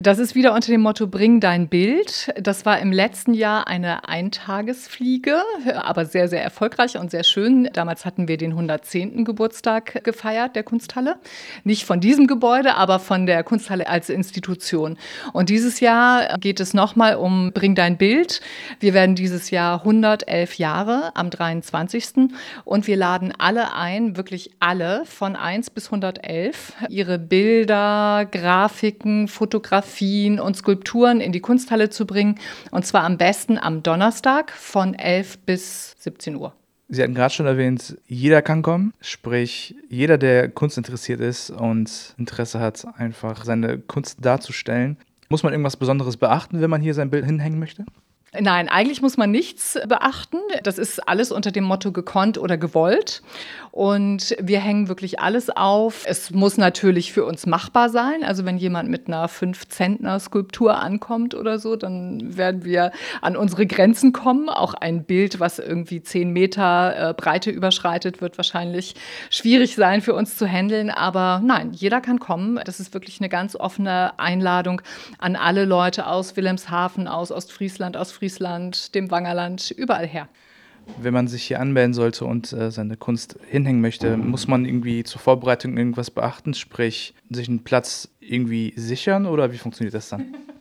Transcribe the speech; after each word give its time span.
Das 0.00 0.20
ist 0.20 0.36
wieder 0.36 0.54
unter 0.54 0.70
dem 0.70 0.82
Motto 0.82 1.08
Bring 1.08 1.40
dein 1.40 1.66
Bild. 1.66 2.32
Das 2.40 2.64
war 2.64 2.78
im 2.78 2.92
letzten 2.92 3.34
Jahr 3.34 3.66
eine 3.66 4.08
Eintagesfliege, 4.08 5.42
aber 5.74 6.06
sehr, 6.06 6.28
sehr 6.28 6.40
erfolgreich 6.40 6.96
und 6.96 7.10
sehr 7.10 7.24
schön. 7.24 7.68
Damals 7.72 8.04
hatten 8.04 8.28
wir 8.28 8.36
den 8.36 8.52
110. 8.52 9.24
Geburtstag 9.24 10.04
gefeiert 10.04 10.54
der 10.54 10.62
Kunsthalle. 10.62 11.16
Nicht 11.64 11.84
von 11.84 11.98
diesem 11.98 12.28
Gebäude, 12.28 12.76
aber 12.76 13.00
von 13.00 13.26
der 13.26 13.42
Kunsthalle 13.42 13.88
als 13.88 14.08
Institution. 14.08 14.96
Und 15.32 15.48
dieses 15.48 15.80
Jahr 15.80 16.38
geht 16.38 16.60
es 16.60 16.74
nochmal 16.74 17.16
um 17.16 17.50
Bring 17.52 17.74
dein 17.74 17.98
Bild. 17.98 18.40
Wir 18.78 18.94
werden 18.94 19.16
dieses 19.16 19.50
Jahr 19.50 19.80
111 19.80 20.58
Jahre 20.58 21.10
am 21.16 21.28
23. 21.28 22.30
Und 22.64 22.86
wir 22.86 22.96
laden 22.96 23.32
alle 23.36 23.74
ein, 23.74 24.16
wirklich 24.16 24.52
alle, 24.60 25.04
von 25.06 25.34
1 25.34 25.70
bis 25.70 25.86
111, 25.86 26.74
ihre 26.88 27.18
Bilder, 27.18 28.28
Grafiken, 28.30 29.26
Fotografien, 29.26 29.87
Fotografien 29.88 30.38
und 30.38 30.56
Skulpturen 30.56 31.20
in 31.20 31.32
die 31.32 31.40
Kunsthalle 31.40 31.90
zu 31.90 32.06
bringen. 32.06 32.36
Und 32.70 32.86
zwar 32.86 33.04
am 33.04 33.16
besten 33.16 33.58
am 33.58 33.82
Donnerstag 33.82 34.52
von 34.52 34.94
11 34.94 35.38
bis 35.38 35.96
17 35.98 36.36
Uhr. 36.36 36.54
Sie 36.90 37.02
hatten 37.02 37.14
gerade 37.14 37.34
schon 37.34 37.46
erwähnt, 37.46 37.98
jeder 38.06 38.40
kann 38.40 38.62
kommen, 38.62 38.94
sprich 39.00 39.74
jeder, 39.90 40.16
der 40.16 40.48
Kunst 40.48 40.78
interessiert 40.78 41.20
ist 41.20 41.50
und 41.50 42.14
Interesse 42.16 42.60
hat, 42.60 42.86
einfach 42.96 43.44
seine 43.44 43.78
Kunst 43.78 44.24
darzustellen. 44.24 44.96
Muss 45.28 45.42
man 45.42 45.52
irgendwas 45.52 45.76
Besonderes 45.76 46.16
beachten, 46.16 46.62
wenn 46.62 46.70
man 46.70 46.80
hier 46.80 46.94
sein 46.94 47.10
Bild 47.10 47.26
hinhängen 47.26 47.58
möchte? 47.58 47.84
Nein, 48.38 48.68
eigentlich 48.68 49.00
muss 49.00 49.16
man 49.16 49.30
nichts 49.30 49.78
beachten. 49.88 50.36
Das 50.62 50.76
ist 50.76 51.08
alles 51.08 51.32
unter 51.32 51.50
dem 51.50 51.64
Motto 51.64 51.92
gekonnt 51.92 52.36
oder 52.36 52.58
gewollt. 52.58 53.22
Und 53.70 54.36
wir 54.38 54.60
hängen 54.60 54.88
wirklich 54.88 55.18
alles 55.20 55.48
auf. 55.48 56.04
Es 56.06 56.30
muss 56.30 56.58
natürlich 56.58 57.12
für 57.14 57.24
uns 57.24 57.46
machbar 57.46 57.88
sein. 57.88 58.24
Also 58.24 58.44
wenn 58.44 58.58
jemand 58.58 58.90
mit 58.90 59.06
einer 59.06 59.28
5-Zentner-Skulptur 59.28 60.78
ankommt 60.78 61.34
oder 61.34 61.58
so, 61.58 61.76
dann 61.76 62.36
werden 62.36 62.64
wir 62.64 62.92
an 63.22 63.34
unsere 63.34 63.66
Grenzen 63.66 64.12
kommen. 64.12 64.50
Auch 64.50 64.74
ein 64.74 65.04
Bild, 65.04 65.40
was 65.40 65.58
irgendwie 65.58 66.02
10 66.02 66.30
Meter 66.30 67.10
äh, 67.10 67.14
Breite 67.14 67.50
überschreitet, 67.50 68.20
wird 68.20 68.36
wahrscheinlich 68.36 68.94
schwierig 69.30 69.74
sein 69.74 70.02
für 70.02 70.14
uns 70.14 70.36
zu 70.36 70.46
handeln. 70.46 70.90
Aber 70.90 71.40
nein, 71.42 71.72
jeder 71.72 72.02
kann 72.02 72.18
kommen. 72.18 72.60
Das 72.64 72.78
ist 72.78 72.92
wirklich 72.92 73.20
eine 73.20 73.30
ganz 73.30 73.56
offene 73.56 74.18
Einladung 74.18 74.82
an 75.16 75.34
alle 75.34 75.64
Leute 75.64 76.06
aus 76.06 76.36
Wilhelmshaven, 76.36 77.08
aus 77.08 77.32
Ostfriesland, 77.32 77.96
aus 77.96 78.17
Ostfriesland, 78.18 78.96
dem 78.96 79.12
Wangerland, 79.12 79.70
überall 79.70 80.06
her. 80.06 80.28
Wenn 81.00 81.14
man 81.14 81.28
sich 81.28 81.44
hier 81.44 81.60
anmelden 81.60 81.94
sollte 81.94 82.24
und 82.24 82.52
äh, 82.52 82.72
seine 82.72 82.96
Kunst 82.96 83.38
hinhängen 83.48 83.80
möchte, 83.80 84.16
muss 84.16 84.48
man 84.48 84.64
irgendwie 84.64 85.04
zur 85.04 85.20
Vorbereitung 85.20 85.76
irgendwas 85.76 86.10
beachten, 86.10 86.52
sprich 86.52 87.14
sich 87.30 87.48
einen 87.48 87.62
Platz 87.62 88.08
irgendwie 88.18 88.72
sichern 88.74 89.26
oder 89.26 89.52
wie 89.52 89.58
funktioniert 89.58 89.94
das 89.94 90.08
dann? 90.08 90.34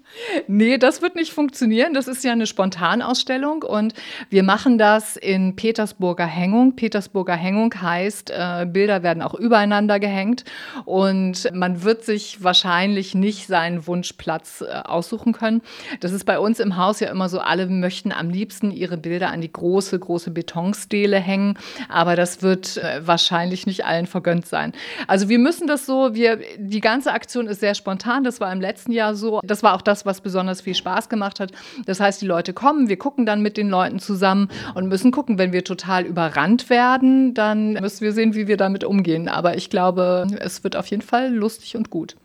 Nee, 0.48 0.78
das 0.78 1.02
wird 1.02 1.16
nicht 1.16 1.34
funktionieren. 1.34 1.94
Das 1.94 2.08
ist 2.08 2.24
ja 2.24 2.32
eine 2.32 2.48
Spontanausstellung 2.48 3.64
und 3.64 3.94
wir 4.30 4.44
machen 4.44 4.78
das 4.78 5.16
in 5.16 5.56
Petersburger 5.56 6.26
Hängung. 6.26 6.76
Petersburger 6.76 7.36
Hängung 7.36 7.74
heißt, 7.80 8.32
äh, 8.32 8.66
Bilder 8.66 9.04
werden 9.04 9.22
auch 9.22 9.34
übereinander 9.34 10.00
gehängt 10.00 10.44
und 10.86 11.50
man 11.54 11.84
wird 11.84 12.04
sich 12.04 12.44
wahrscheinlich 12.44 13.16
nicht 13.16 13.48
seinen 13.48 13.88
Wunschplatz 13.88 14.62
äh, 14.62 14.72
aussuchen 14.72 15.34
können. 15.34 15.62
Das 16.00 16.12
ist 16.12 16.26
bei 16.26 16.40
uns 16.40 16.60
im 16.60 16.78
Haus 16.78 17.00
ja 17.00 17.10
immer 17.10 17.30
so, 17.30 17.40
alle 17.40 17.68
möchten 17.68 18.12
am 18.12 18.30
liebsten 18.30 18.72
ihre 18.72 18.98
Bilder 18.98 19.30
an 19.30 19.42
die 19.42 19.52
große, 19.52 19.98
große 20.00 20.32
Betonstele 20.32 21.20
hängen, 21.20 21.58
aber 21.90 22.16
das 22.16 22.42
wird 22.42 22.78
äh, 22.78 23.06
wahrscheinlich 23.06 23.66
nicht 23.68 23.86
allen 23.86 24.08
vergönnt 24.08 24.48
sein. 24.48 24.74
Also 25.08 25.30
wir 25.30 25.40
müssen 25.40 25.68
das 25.68 25.86
so, 25.86 26.16
wir, 26.16 26.40
die 26.58 26.82
ganze 26.82 27.12
Aktion 27.12 27.48
ist 27.48 27.60
sehr 27.60 27.76
spontan. 27.76 28.24
Das 28.24 28.40
war 28.40 28.52
im 28.52 28.62
letzten 28.62 28.92
Jahr 28.92 29.16
so. 29.16 29.42
Das 29.44 29.64
war 29.64 29.76
auch 29.76 29.82
das, 29.82 30.06
was 30.08 30.22
besonders 30.22 30.62
viel 30.62 30.74
Spaß 30.74 31.10
gemacht 31.10 31.40
hat. 31.40 31.52
Das 31.86 32.00
heißt, 32.00 32.20
die 32.20 32.26
Leute 32.26 32.54
kommen, 32.54 32.90
wir 32.90 32.98
gucken 32.98 33.28
dann 33.28 33.44
mit 33.44 33.58
den 33.58 33.70
Leuten 33.70 34.00
zusammen 34.00 34.50
und 34.74 34.88
müssen 34.88 35.12
gucken, 35.12 35.38
wenn 35.38 35.54
wir 35.54 35.64
total 35.64 36.06
überrannt 36.06 36.72
werden, 36.72 37.36
dann 37.36 37.74
müssen 37.74 38.02
wir 38.02 38.14
sehen, 38.14 38.34
wie 38.34 38.48
wir 38.48 38.58
damit 38.58 38.84
umgehen. 38.84 39.28
Aber 39.28 39.56
ich 39.56 39.70
glaube, 39.70 40.26
es 40.40 40.64
wird 40.64 40.76
auf 40.76 40.88
jeden 40.88 41.04
Fall 41.04 41.32
lustig 41.32 41.78
und 41.78 41.92
gut. 41.92 42.16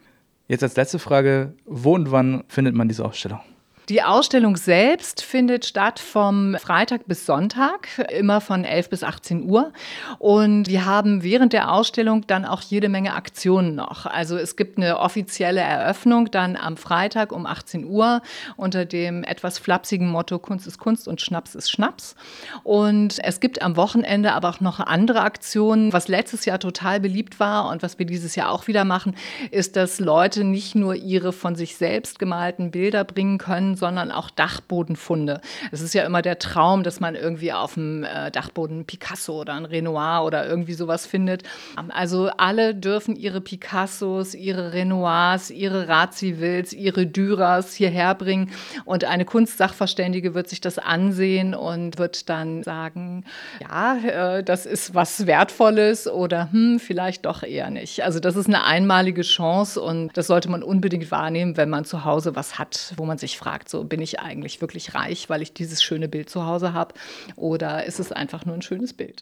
Jetzt 0.49 0.62
als 0.62 0.77
letzte 0.77 0.99
Frage, 0.99 1.53
wo 1.67 1.95
und 1.95 2.11
wann 2.11 2.45
findet 2.49 2.75
man 2.75 2.89
diese 2.89 3.05
Ausstellung? 3.05 3.41
Die 3.88 4.00
Ausstellung 4.00 4.56
selbst 4.56 5.22
findet 5.22 5.65
statt 5.66 5.98
vom 5.98 6.54
Freitag 6.60 7.09
bis 7.09 7.26
Sonntag, 7.26 7.88
immer 8.16 8.41
von 8.41 8.65
11 8.65 8.91
bis 8.91 9.03
18 9.03 9.50
Uhr. 9.50 9.72
Und 10.20 10.69
wir 10.69 10.84
haben 10.84 11.25
während 11.25 11.53
der 11.53 11.72
Ausstellung 11.72 12.25
dann 12.28 12.44
auch 12.44 12.60
jede 12.60 12.88
Menge 12.88 13.15
Aktionen 13.15 13.75
noch. 13.75 14.06
Also 14.06 14.37
es 14.37 14.54
gibt 14.54 14.78
eine 14.78 15.00
offizielle 15.00 15.60
Eröffnung 15.60 16.31
dann 16.31 16.56
am 16.56 16.76
Freitag 16.76 17.32
um 17.32 17.44
18 17.44 17.84
Uhr 17.84 18.22
unter 18.56 18.84
dem 18.84 19.25
etwas 19.25 19.59
flapsigen 19.59 20.09
Motto 20.09 20.38
Kunst 20.38 20.69
ist 20.69 20.78
Kunst 20.78 21.09
und 21.09 21.20
Schnaps 21.20 21.56
ist 21.56 21.69
Schnaps. 21.69 22.14
Und 22.62 23.19
es 23.25 23.41
gibt 23.41 23.62
am 23.62 23.75
Wochenende 23.76 24.32
aber 24.32 24.50
auch 24.50 24.60
noch 24.60 24.78
andere 24.78 25.22
Aktionen. 25.22 25.93
Was 25.93 26.06
letztes 26.06 26.44
Jahr 26.44 26.60
total 26.60 27.00
beliebt 27.00 27.41
war 27.41 27.69
und 27.69 27.82
was 27.82 27.99
wir 27.99 28.06
dieses 28.06 28.37
Jahr 28.37 28.53
auch 28.53 28.69
wieder 28.69 28.84
machen, 28.84 29.16
ist, 29.50 29.75
dass 29.75 29.99
Leute 29.99 30.44
nicht 30.44 30.76
nur 30.76 30.94
ihre 30.94 31.32
von 31.32 31.56
sich 31.56 31.75
selbst 31.75 32.20
gemalten 32.20 32.70
Bilder 32.70 33.03
bringen 33.03 33.38
können, 33.38 33.72
sondern 33.77 34.10
auch 34.10 34.31
Dachbodenfunde. 34.31 35.41
Es 35.71 35.81
ist 35.81 35.94
ja 35.94 36.05
immer 36.05 36.22
der 36.22 36.38
Traum, 36.38 36.83
dass 36.83 37.00
man 37.00 37.15
irgendwie 37.15 37.53
auf 37.53 37.75
dem 37.75 38.05
äh, 38.05 38.31
Dachboden 38.31 38.84
Picasso 38.84 39.41
oder 39.41 39.55
ein 39.55 39.65
Renoir 39.65 40.25
oder 40.25 40.47
irgendwie 40.47 40.75
sowas 40.75 41.06
findet. 41.06 41.43
Also 41.91 42.31
alle 42.37 42.75
dürfen 42.75 43.16
ihre 43.16 43.41
Picassos, 43.41 44.34
ihre 44.34 44.72
Renoirs, 44.72 45.50
ihre 45.50 45.88
Razivils, 45.88 46.72
ihre 46.72 47.06
Dürers 47.06 47.75
hierher 47.75 48.15
bringen 48.15 48.50
und 48.84 49.05
eine 49.05 49.25
Kunstsachverständige 49.25 50.34
wird 50.34 50.49
sich 50.49 50.61
das 50.61 50.78
ansehen 50.78 51.55
und 51.55 51.99
wird 51.99 52.28
dann 52.28 52.62
sagen, 52.62 53.25
ja, 53.61 53.97
äh, 53.97 54.44
das 54.44 54.66
ist 54.66 54.94
was 54.94 55.27
Wertvolles 55.27 56.09
oder 56.09 56.50
hm, 56.53 56.78
vielleicht 56.78 57.27
doch 57.27 57.43
eher 57.43 57.71
nicht. 57.71 58.03
Also 58.03 58.21
das 58.21 58.37
ist 58.37 58.47
eine 58.47 58.65
einmalige 58.65 59.22
Chance 59.22 59.81
und 59.81 60.16
das 60.16 60.27
sollte 60.27 60.50
man 60.50 60.62
unbedingt 60.62 61.11
wahrnehmen, 61.11 61.56
wenn 61.56 61.71
man 61.71 61.84
zu 61.84 62.05
Hause 62.05 62.37
was 62.37 62.59
hat, 62.59 62.94
wo 62.97 63.05
man 63.05 63.19
sich 63.19 63.38
fragt, 63.38 63.62
fragt, 63.62 63.69
so 63.69 63.84
bin 63.84 64.00
ich 64.00 64.21
eigentlich 64.21 64.61
wirklich 64.61 64.95
reich, 64.95 65.28
weil 65.31 65.43
ich 65.43 65.53
dieses 65.53 65.83
schöne 65.83 66.09
Bild 66.09 66.28
zu 66.28 66.47
Hause 66.47 66.73
habe 66.73 66.95
oder 67.37 67.84
ist 67.84 68.00
es 68.00 68.12
einfach 68.12 68.45
nur 68.45 68.55
ein 68.55 68.62
schönes 68.62 68.93
Bild? 68.93 69.21